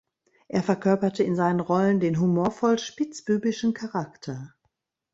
Er 0.47 0.63
verkörperte 0.63 1.21
in 1.21 1.35
seinen 1.35 1.59
Rollen 1.59 1.99
den 1.99 2.19
humorvoll-spitzbübischen 2.19 3.75
Charakter. 3.75 4.55